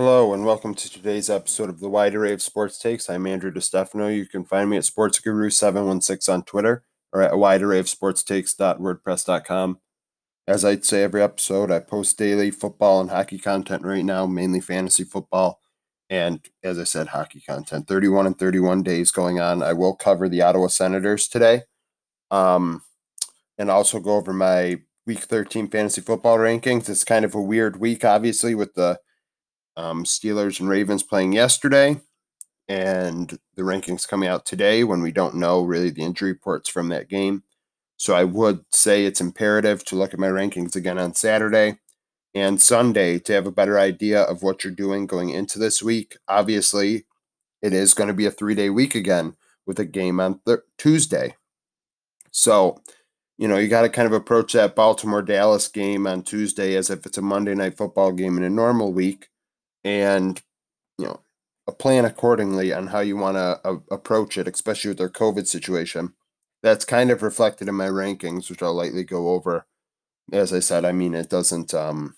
[0.00, 3.10] Hello and welcome to today's episode of the Wide Array of Sports Takes.
[3.10, 4.16] I'm Andrew DeStefano.
[4.16, 9.78] You can find me at SportsGuru716 on Twitter or at widearrayofsportstakes.wordpress.com.
[10.48, 14.62] As I'd say every episode, I post daily football and hockey content right now, mainly
[14.62, 15.60] fantasy football.
[16.08, 17.86] And as I said, hockey content.
[17.86, 19.62] 31 and 31 days going on.
[19.62, 21.64] I will cover the Ottawa Senators today.
[22.30, 22.84] Um,
[23.58, 26.88] and also go over my week 13 fantasy football rankings.
[26.88, 28.98] It's kind of a weird week, obviously, with the
[29.80, 32.00] um, Steelers and Ravens playing yesterday,
[32.68, 36.88] and the rankings coming out today when we don't know really the injury reports from
[36.88, 37.42] that game.
[37.96, 41.78] So I would say it's imperative to look at my rankings again on Saturday
[42.34, 46.16] and Sunday to have a better idea of what you're doing going into this week.
[46.28, 47.06] Obviously,
[47.62, 49.34] it is going to be a three day week again
[49.66, 51.36] with a game on th- Tuesday.
[52.30, 52.80] So,
[53.38, 56.90] you know, you got to kind of approach that Baltimore Dallas game on Tuesday as
[56.90, 59.29] if it's a Monday night football game in a normal week
[59.84, 60.42] and
[60.98, 61.20] you know
[61.66, 65.46] a plan accordingly on how you want to uh, approach it especially with their covid
[65.46, 66.14] situation.
[66.62, 69.66] That's kind of reflected in my rankings which i'll lightly go over.
[70.32, 72.16] As i said i mean it doesn't um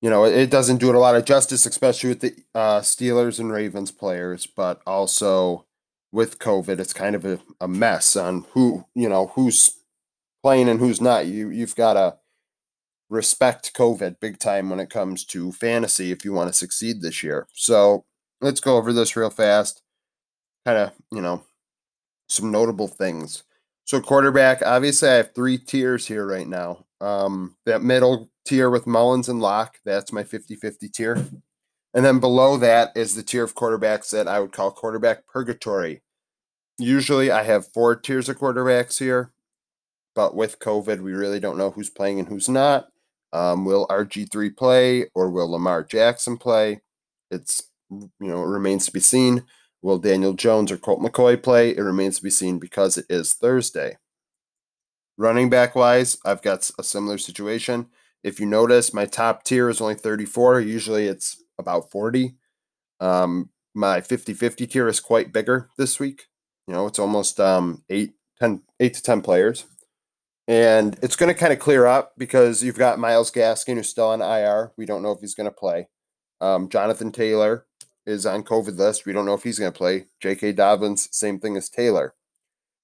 [0.00, 3.38] you know it doesn't do it a lot of justice especially with the uh, steelers
[3.38, 5.66] and ravens players but also
[6.12, 9.78] with covid it's kind of a, a mess on who you know who's
[10.42, 11.26] playing and who's not.
[11.26, 12.16] You you've got to
[13.10, 17.22] respect COVID big time when it comes to fantasy if you want to succeed this
[17.22, 17.46] year.
[17.54, 18.04] So
[18.40, 19.82] let's go over this real fast.
[20.64, 21.44] Kind of, you know,
[22.28, 23.44] some notable things.
[23.84, 26.84] So quarterback, obviously I have three tiers here right now.
[27.00, 31.26] Um, that middle tier with Mullens and Lock, that's my 50-50 tier.
[31.94, 36.02] And then below that is the tier of quarterbacks that I would call quarterback purgatory.
[36.78, 39.32] Usually I have four tiers of quarterbacks here,
[40.14, 42.88] but with COVID, we really don't know who's playing and who's not.
[43.32, 46.80] Um, will RG3 play or will Lamar Jackson play?
[47.30, 49.44] It's, you know, it remains to be seen.
[49.82, 51.70] Will Daniel Jones or Colt McCoy play?
[51.70, 53.98] It remains to be seen because it is Thursday.
[55.16, 57.86] Running back wise, I've got a similar situation.
[58.24, 60.60] If you notice, my top tier is only 34.
[60.60, 62.34] Usually it's about 40.
[63.00, 66.26] Um, my 50 50 tier is quite bigger this week.
[66.66, 69.64] You know, it's almost um, 8, 10, 8 to 10 players.
[70.48, 74.08] And it's going to kind of clear up because you've got Myles Gaskin who's still
[74.08, 74.72] on IR.
[74.78, 75.88] We don't know if he's going to play.
[76.40, 77.66] Um, Jonathan Taylor
[78.06, 79.04] is on COVID list.
[79.04, 80.06] We don't know if he's going to play.
[80.20, 80.52] J.K.
[80.52, 82.14] Dobbins, same thing as Taylor.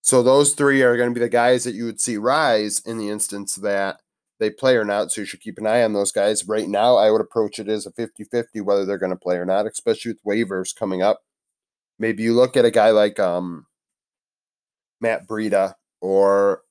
[0.03, 2.99] So those three are going to be the guys that you would see rise in
[2.99, 4.03] the instance that
[4.39, 5.11] they play or not.
[5.11, 6.47] So you should keep an eye on those guys.
[6.47, 9.37] Right now, I would approach it as a 50 50 whether they're going to play
[9.37, 11.23] or not, especially with waivers coming up.
[11.99, 13.65] Maybe you look at a guy like um,
[15.01, 16.64] Matt Breida or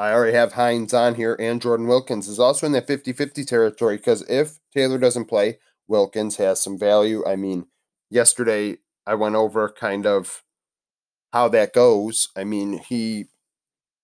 [0.00, 3.44] I already have Hines on here, and Jordan Wilkins is also in that 50 50
[3.44, 7.22] territory because if Taylor doesn't play, Wilkins has some value.
[7.26, 7.66] I mean,
[8.08, 10.42] yesterday I went over kind of
[11.34, 12.28] how that goes.
[12.34, 13.26] I mean, he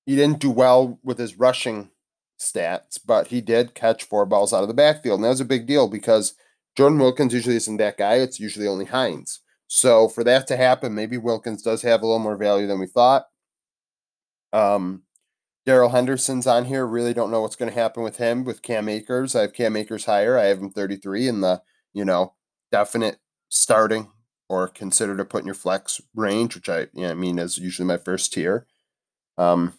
[0.05, 1.91] he didn't do well with his rushing
[2.39, 5.21] stats, but he did catch four balls out of the backfield.
[5.21, 6.35] And that was a big deal because
[6.77, 8.17] Jordan Wilkins usually isn't that guy.
[8.17, 9.41] It's usually only Hines.
[9.67, 12.87] So for that to happen, maybe Wilkins does have a little more value than we
[12.87, 13.27] thought.
[14.53, 15.03] Um,
[15.66, 16.87] Darrell Henderson's on here.
[16.87, 19.34] Really don't know what's going to happen with him with Cam Akers.
[19.34, 20.38] I have Cam Akers higher.
[20.38, 21.60] I have him 33 in the,
[21.93, 22.34] you know,
[22.71, 23.19] definite
[23.49, 24.12] starting
[24.49, 27.59] or consider to put in your flex range, which I, you know, I mean is
[27.59, 28.66] usually my first tier.
[29.37, 29.75] Um,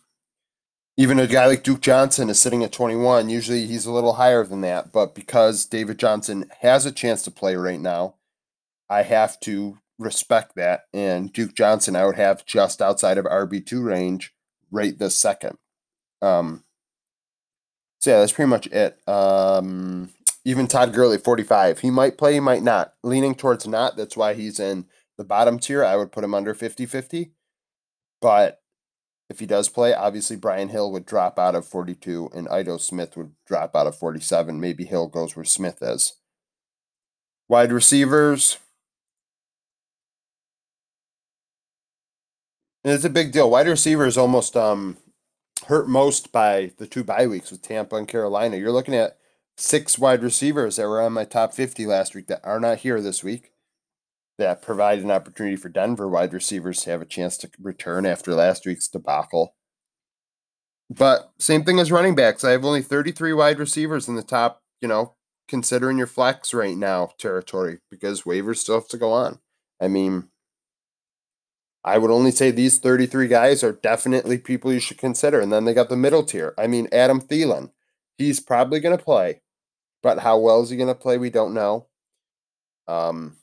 [0.98, 3.30] even a guy like Duke Johnson is sitting at 21.
[3.30, 7.32] Usually he's a little higher than that, but because David Johnson has a chance to
[7.32, 8.16] play right now,
[8.90, 10.86] I have to respect that.
[10.94, 14.34] And Duke Johnson, I would have just outside of RB2 range
[14.70, 15.58] right this second.
[16.22, 16.64] Um,
[18.00, 18.98] so yeah, that's pretty much it.
[19.08, 20.10] Um,
[20.46, 21.80] even Todd Gurley, 45.
[21.80, 22.94] He might play, he might not.
[23.04, 23.98] Leaning towards not.
[23.98, 24.86] That's why he's in
[25.18, 25.84] the bottom tier.
[25.84, 27.32] I would put him under 50 50.
[28.22, 28.62] But
[29.30, 33.18] if he does play, obviously Brian Hill would drop out of 42 and Ito Smith
[33.18, 34.60] would drop out of 47.
[34.60, 36.14] Maybe Hill goes where Smith is.
[37.50, 38.58] Wide receivers.
[42.84, 43.50] it's a big deal.
[43.50, 44.98] Wide receiver is almost um
[45.68, 48.58] hurt most by the two bye weeks with Tampa and Carolina.
[48.58, 49.18] You're looking at
[49.58, 53.02] six wide receivers that were on my top 50 last week that are not here
[53.02, 53.52] this week.
[54.38, 58.34] That provide an opportunity for Denver wide receivers to have a chance to return after
[58.34, 59.56] last week's debacle.
[60.90, 62.44] But same thing as running backs.
[62.44, 65.16] I have only 33 wide receivers in the top, you know,
[65.50, 69.40] considering your flex right now territory because waivers still have to go on.
[69.82, 70.30] I mean,
[71.88, 75.42] I would only say these 33 guys are definitely people you should consider.
[75.42, 76.54] And then they got the middle tier.
[76.60, 77.72] I mean, Adam Thielen,
[78.20, 79.42] he's probably going to play,
[80.04, 81.18] but how well is he going to play?
[81.18, 81.88] We don't know.
[82.88, 83.38] um,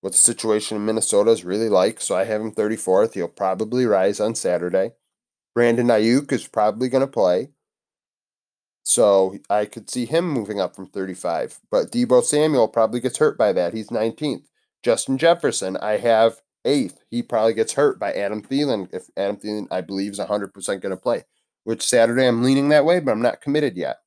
[0.00, 2.00] what the situation in Minnesota is really like.
[2.00, 3.14] So I have him 34th.
[3.14, 4.92] He'll probably rise on Saturday.
[5.54, 7.50] Brandon Aiyuk is probably going to play.
[8.84, 11.60] So I could see him moving up from 35.
[11.70, 13.74] But Deebo Samuel probably gets hurt by that.
[13.74, 14.44] He's 19th.
[14.82, 17.00] Justin Jefferson, I have eighth.
[17.10, 18.88] He probably gets hurt by Adam Thielen.
[18.92, 21.24] If Adam Thielen, I believe, is 100% going to play,
[21.64, 23.98] which Saturday I'm leaning that way, but I'm not committed yet.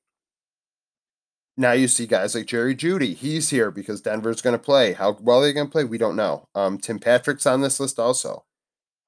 [1.58, 3.14] Now you see guys like Jerry Jeudy.
[3.14, 4.94] He's here because Denver's going to play.
[4.94, 6.48] How well they're going to play, we don't know.
[6.56, 8.46] Um, Tim Patrick's on this list also.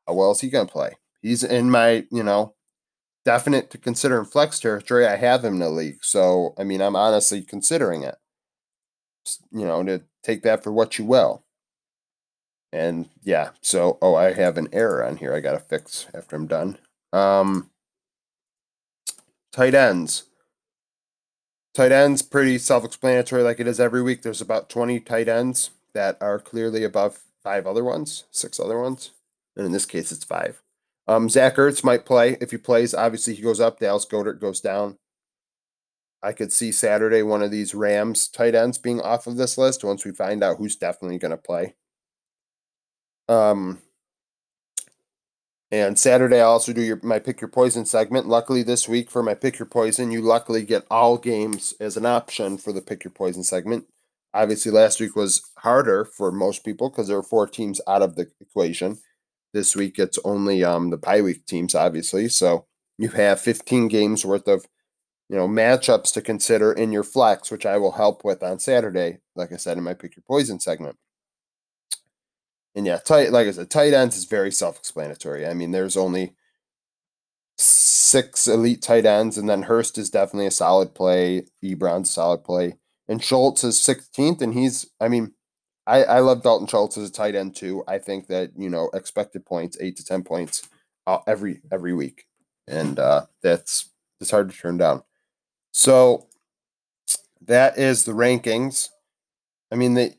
[0.08, 0.92] How well is he going to play?
[1.22, 2.56] He's in my, you know,
[3.24, 5.08] definite to consider in flex territory.
[5.08, 6.04] I have him in the league.
[6.04, 8.16] So, I mean, I'm honestly considering it.
[9.52, 11.43] You know, to take that for what you will.
[12.74, 16.36] And yeah, so, oh, I have an error on here I got to fix after
[16.36, 16.80] I'm done.
[17.14, 17.70] Um,
[19.52, 20.24] tight ends.
[21.76, 24.24] Tight ends, pretty self explanatory like it is every week.
[24.24, 29.12] There's about 20 tight ends that are clearly above five other ones, six other ones.
[29.56, 30.64] And in this case, it's five.
[31.08, 32.38] Um, Zach Ertz might play.
[32.42, 33.80] If he plays, obviously he goes up.
[33.80, 34.98] Dallas Goedert goes down.
[36.24, 39.84] I could see Saturday one of these Rams tight ends being off of this list
[39.84, 41.76] once we find out who's definitely going to play.
[43.28, 43.80] Um,
[45.72, 48.28] and Saturday I also do your my pick your poison segment.
[48.28, 52.06] Luckily this week for my pick your poison, you luckily get all games as an
[52.06, 53.88] option for the pick your poison segment.
[54.36, 58.16] Obviously last week was harder for most people because there were four teams out of
[58.16, 59.00] the equation.
[59.52, 62.30] This week it's only um, the bye week teams, obviously.
[62.30, 62.68] So
[63.00, 64.68] you have 15 games worth of
[65.28, 69.20] you know matchups to consider in your flex, which I will help with on Saturday,
[69.36, 70.98] like I said in my pick your poison segment.
[72.76, 75.46] And yeah, tight like I said, tight ends is very self-explanatory.
[75.48, 76.36] I mean, there's only
[77.58, 81.46] six elite tight ends, and then Hurst is definitely a solid play.
[81.64, 82.78] Ebron's a solid play.
[83.08, 85.34] And Schultz is 16th, and he's I mean,
[85.86, 87.84] I, I love Dalton Schultz as a tight end too.
[87.88, 90.68] I think that you know expected points, eight to ten points,
[91.08, 92.26] uh, every every week,
[92.68, 93.90] and uh, that's
[94.22, 95.04] it's hard to turn down.
[95.72, 96.28] So
[97.42, 98.90] that is the rankings.
[99.72, 100.14] I mean the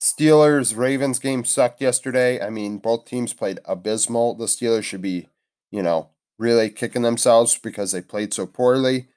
[0.00, 2.40] Steelers Ravens game sucked yesterday.
[2.40, 4.34] I mean both teams played abysmal.
[4.34, 5.28] The Steelers should be
[5.70, 9.08] you know really kicking themselves because they played so poorly.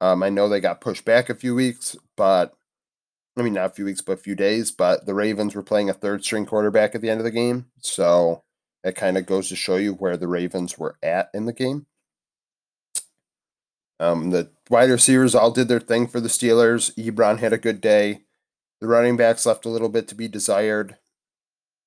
[0.00, 2.54] Um, I know they got pushed back a few weeks, but
[3.36, 4.70] I mean, not a few weeks, but a few days.
[4.70, 7.66] But the Ravens were playing a third string quarterback at the end of the game.
[7.78, 8.42] So
[8.82, 11.86] it kind of goes to show you where the Ravens were at in the game.
[13.98, 16.94] Um, the wide receivers all did their thing for the Steelers.
[16.96, 18.22] Ebron had a good day.
[18.80, 20.96] The running backs left a little bit to be desired.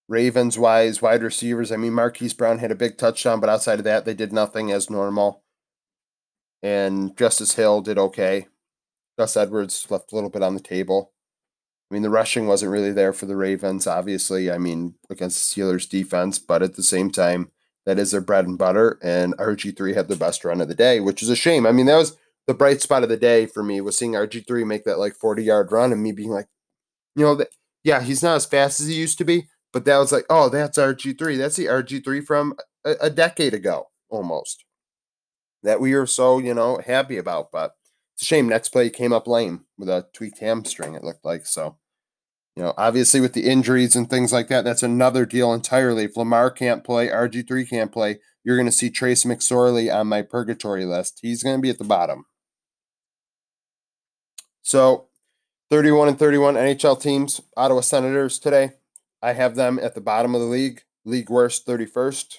[0.07, 3.85] Ravens wise, wide receivers, I mean, Marquise Brown had a big touchdown, but outside of
[3.85, 5.43] that, they did nothing as normal.
[6.61, 8.47] And Justice Hill did okay.
[9.17, 11.11] Gus Edwards left a little bit on the table.
[11.89, 14.51] I mean, the rushing wasn't really there for the Ravens, obviously.
[14.51, 17.51] I mean, against the Steelers defense, but at the same time,
[17.85, 18.97] that is their bread and butter.
[19.01, 21.65] And RG3 had the best run of the day, which is a shame.
[21.65, 22.17] I mean, that was
[22.47, 25.43] the bright spot of the day for me was seeing RG3 make that like 40
[25.43, 26.47] yard run and me being like,
[27.15, 27.49] you know, that,
[27.83, 30.49] yeah, he's not as fast as he used to be, but that was like, oh,
[30.49, 31.37] that's RG3.
[31.37, 32.55] That's the RG3 from
[32.85, 34.63] a, a decade ago almost
[35.63, 37.51] that we were so, you know, happy about.
[37.51, 37.73] But
[38.13, 38.47] it's a shame.
[38.47, 41.45] Next play came up lame with a tweaked hamstring, it looked like.
[41.45, 41.77] So,
[42.55, 46.03] you know, obviously with the injuries and things like that, that's another deal entirely.
[46.03, 50.21] If Lamar can't play, RG3 can't play, you're going to see Trace McSorley on my
[50.21, 51.19] purgatory list.
[51.21, 52.25] He's going to be at the bottom.
[54.61, 55.07] So,
[55.69, 58.73] 31 and 31 NHL teams, Ottawa Senators today.
[59.21, 62.37] I have them at the bottom of the league, league worst 31st.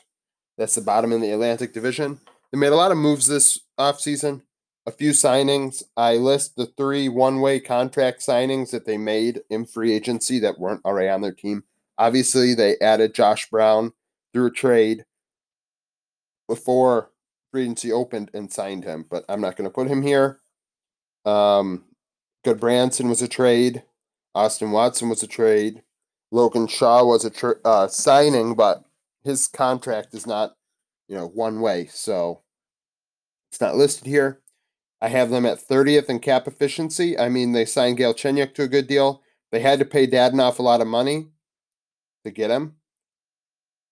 [0.59, 2.21] That's the bottom in the Atlantic Division.
[2.53, 4.43] They made a lot of moves this offseason
[4.87, 5.83] a few signings.
[5.97, 10.59] I list the three one way contract signings that they made in free agency that
[10.59, 11.65] weren't already on their team.
[11.97, 13.93] Obviously, they added Josh Brown
[14.33, 15.05] through a trade
[16.49, 17.11] before
[17.51, 20.41] free agency opened and signed him, but I'm not going to put him here.
[21.25, 21.85] Um,
[22.45, 23.83] Gudbranson was a trade.
[24.35, 25.83] Austin Watson was a trade.
[26.31, 28.85] Logan Shaw was a tra- uh, signing, but
[29.23, 30.55] his contract is not,
[31.09, 32.43] you know, one way, so
[33.51, 34.41] it's not listed here.
[35.01, 37.19] I have them at 30th in cap efficiency.
[37.19, 39.23] I mean, they signed Galchenyuk to a good deal.
[39.53, 41.29] They had to pay Dadonov a lot of money
[42.25, 42.75] to get him,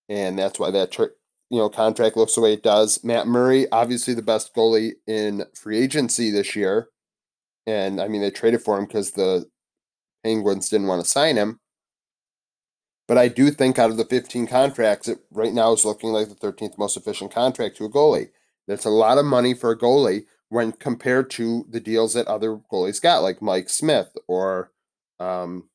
[0.09, 1.09] and that's why that you
[1.57, 3.01] know contract looks the way it does.
[3.03, 6.89] Matt Murray, obviously the best goalie in free agency this year,
[7.65, 9.45] and I mean they traded for him because the
[10.23, 11.59] Penguins didn't want to sign him.
[13.07, 16.29] But I do think out of the 15 contracts, it right now is looking like
[16.29, 18.29] the 13th most efficient contract to a goalie.
[18.67, 22.61] That's a lot of money for a goalie when compared to the deals that other
[22.71, 24.71] goalies got, like Mike Smith or,
[25.19, 25.69] um,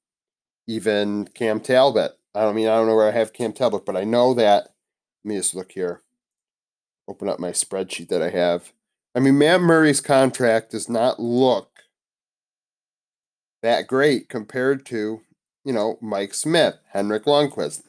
[0.66, 2.12] even Cam Talbot.
[2.35, 4.68] I don't mean I don't know where I have Cam Talbot, but I know that.
[5.25, 6.02] Let me just look here.
[7.09, 8.73] Open up my spreadsheet that I have.
[9.14, 11.67] I mean, Matt Murray's contract does not look
[13.62, 15.21] that great compared to,
[15.65, 17.83] you know, Mike Smith, Henrik Lundqvist.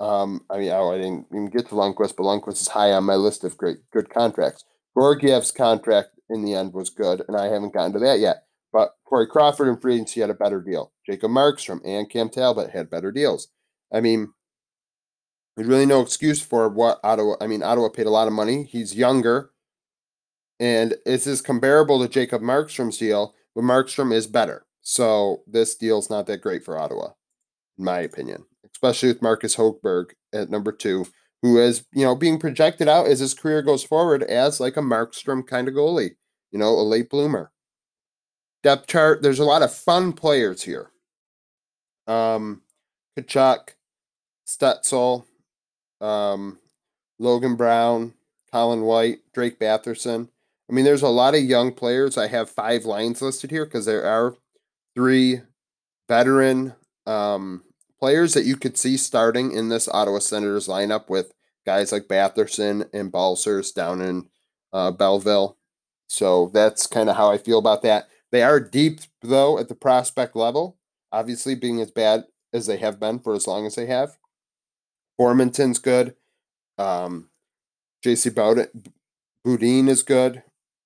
[0.00, 3.04] Um, I mean, oh, I didn't even get to Lundqvist, but Lundqvist is high on
[3.04, 4.64] my list of great, good contracts.
[4.96, 8.44] Georgiev's contract in the end was good, and I haven't gotten to that yet.
[8.72, 10.92] But Corey Crawford and free agency had a better deal.
[11.06, 13.48] Jacob Markstrom and Cam Talbot had better deals.
[13.92, 14.32] I mean,
[15.56, 17.34] there's really no excuse for what Ottawa.
[17.40, 18.64] I mean, Ottawa paid a lot of money.
[18.64, 19.50] He's younger,
[20.58, 24.64] and this is comparable to Jacob Markstrom's deal, but Markstrom is better.
[24.80, 27.10] So this deal's not that great for Ottawa,
[27.78, 31.06] in my opinion, especially with Marcus Hogberg at number two,
[31.42, 34.80] who is you know being projected out as his career goes forward as like a
[34.80, 36.16] Markstrom kind of goalie,
[36.50, 37.52] you know, a late bloomer
[38.62, 39.22] depth chart.
[39.22, 40.90] There's a lot of fun players here.
[42.06, 42.62] Um,
[43.18, 43.70] Tkachuk,
[44.46, 45.24] Stützle,
[46.00, 46.58] um,
[47.18, 48.14] Logan Brown,
[48.50, 50.28] Colin White, Drake Batherson.
[50.72, 52.16] I mean, there's a lot of young players.
[52.16, 54.36] I have five lines listed here because there are
[54.94, 55.42] three
[56.08, 56.72] veteran
[57.04, 57.64] um,
[58.00, 61.34] players that you could see starting in this Ottawa Senators lineup with
[61.66, 64.30] guys like Batherson and Balcers down in
[64.72, 65.58] uh, Belleville.
[66.08, 68.08] So that's kind of how I feel about that.
[68.30, 70.78] They are deep, though, at the prospect level,
[71.12, 72.24] obviously being as bad
[72.54, 74.16] as they have been for as long as they have.
[75.20, 76.16] Formenton's good.
[76.78, 77.28] Um,
[78.02, 78.30] JC
[79.44, 80.42] Beaudin is good.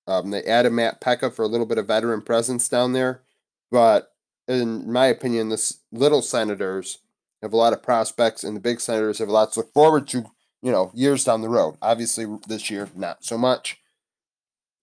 [0.07, 3.21] Um, they added Matt Peca for a little bit of veteran presence down there.
[3.71, 4.13] But
[4.47, 6.99] in my opinion, the little Senators
[7.41, 10.07] have a lot of prospects, and the big Senators have a lot to look forward
[10.07, 10.25] to,
[10.61, 11.75] you know, years down the road.
[11.81, 13.79] Obviously, this year, not so much.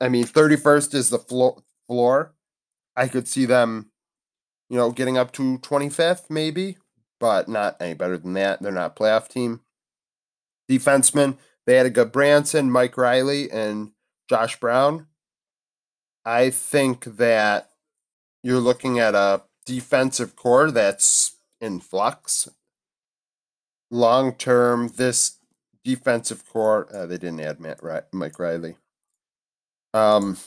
[0.00, 2.34] I mean, 31st is the floor, floor
[2.96, 3.90] I could see them,
[4.68, 6.76] you know, getting up to 25th maybe,
[7.18, 8.62] but not any better than that.
[8.62, 9.60] They're not a playoff team.
[10.70, 13.92] Defensemen, they had a Gudbranson, Mike Reilly, and
[14.28, 15.06] Josh Brown.
[16.24, 17.70] I think that
[18.42, 22.48] you're looking at a defensive core that's in flux.
[23.90, 25.38] Long term, this
[25.84, 27.80] defensive core, uh, they didn't add Matt,
[28.12, 28.76] Mike Reilly.
[29.92, 30.38] Um,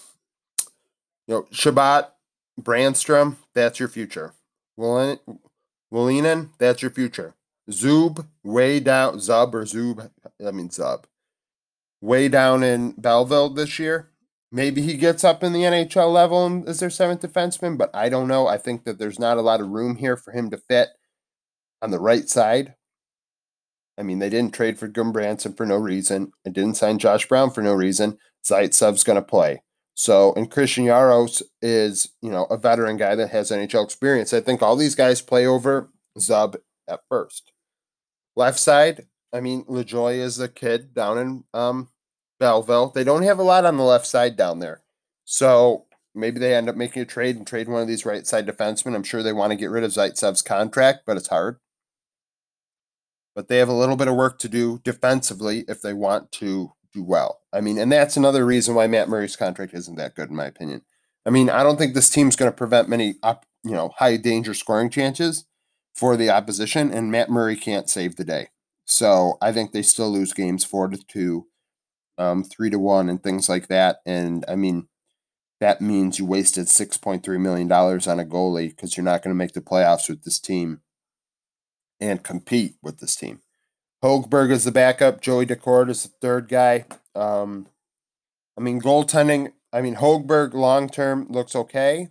[1.28, 2.14] you know, Chabot
[2.60, 4.34] Brannstrom, that's your future.
[4.80, 7.36] Wolanin, that's your future.
[7.70, 10.10] Zub, way down, Zub or Zub,
[10.46, 11.04] I mean Zub,
[12.02, 14.10] way down in Belleville this year.
[14.52, 18.30] Maybe he gets up in the NHL level as their seventh defenseman, but I don't
[18.30, 18.48] know.
[18.48, 20.90] I think that there's not a lot of room here for him to fit
[21.82, 22.76] on the right side.
[23.98, 26.32] I mean, they didn't trade for Gudbranson for no reason.
[26.46, 28.18] They didn't sign Josh Brown for no reason.
[28.46, 29.64] Zaitsev's going to play.
[29.96, 34.32] So, and Christian Jaros is, you know, a veteran guy that has NHL experience.
[34.32, 35.90] I think all these guys play over
[36.20, 36.56] Zub
[36.88, 37.52] at first.
[38.36, 41.90] Left side, I mean, LaJoie is a kid down in um,
[42.40, 42.92] Belleville.
[42.94, 44.82] They don't have a lot on the left side down there.
[45.26, 48.48] So maybe they end up making a trade and trade one of these right side
[48.48, 48.96] defensemen.
[48.96, 51.58] I'm sure they want to get rid of Zaitsev's contract, but it's hard.
[53.36, 56.74] But they have a little bit of work to do defensively if they want to
[56.94, 57.42] do well.
[57.54, 60.46] I mean, and that's another reason why Matt Murray's contract isn't that good, in my
[60.46, 60.82] opinion.
[61.26, 64.18] I mean, I don't think this team's going to prevent many, up, you know, high
[64.18, 65.46] danger scoring chances
[65.94, 68.48] for the opposition, and Matt Murray can't save the day.
[68.86, 71.48] So I think they still lose games four to two,
[72.18, 73.98] um, three to one, and things like that.
[74.06, 74.88] And I mean,
[75.60, 79.24] that means you wasted six point three million dollars on a goalie because you're not
[79.24, 80.82] going to make the playoffs with this team
[82.00, 83.42] and compete with this team.
[84.04, 85.22] Hogberg is the backup.
[85.22, 86.86] Joey Daccord is the third guy.
[87.16, 87.68] Um,
[88.58, 89.54] I mean, goaltending.
[89.74, 92.10] I mean, Hogberg long term looks okay,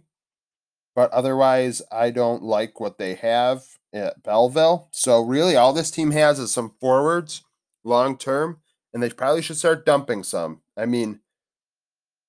[0.95, 4.89] but otherwise, I don't like what they have at Belleville.
[4.91, 7.43] So really, all this team has is some forwards
[7.85, 8.61] long term,
[8.97, 10.63] and they probably should start dumping some.
[10.75, 11.21] I mean,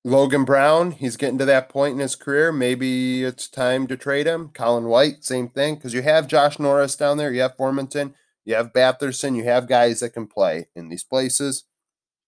[0.04, 2.52] Logan Brown, he's getting to that point in his career.
[2.52, 4.50] Maybe it's time to trade him.
[4.50, 7.32] Colin White, same thing, because you have Josh Norris down there.
[7.32, 8.16] You have Formenton.
[8.44, 11.64] You have Batherson, you have guys that can play in these places.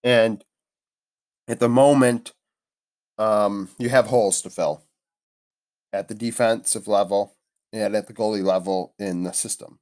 [0.05, 0.41] And
[1.49, 2.31] at the moment,
[3.17, 4.85] um, you have holes to fill
[5.91, 7.35] at the defensive level
[7.73, 9.79] and at the goalie level in the system.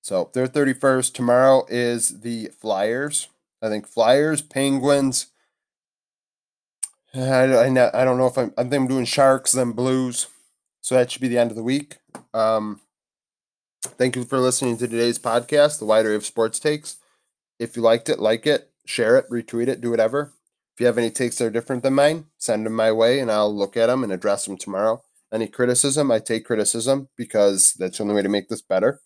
[0.00, 1.12] So they're 31st.
[1.12, 3.28] Tomorrow is the Flyers.
[3.62, 5.26] I think Flyers, Penguins.
[7.14, 10.28] I, I, don't know if I'm, I think I'm doing Sharks, then Blues.
[10.80, 11.96] So that should be the end of the week.
[12.32, 12.80] Um,
[13.82, 16.96] Thank you for listening to today's podcast, The Wide Array of Sports Takes.
[17.58, 20.34] If you liked it, like it, share it, retweet it, do whatever.
[20.74, 23.30] If you have any takes that are different than mine, send them my way and
[23.30, 25.02] I'll look at them and address them tomorrow.
[25.32, 29.00] Any criticism, I take criticism because that's the only way to make this better.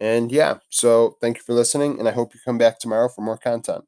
[0.00, 3.20] And yeah, so thank you for listening, and I hope you come back tomorrow for
[3.22, 3.84] more content.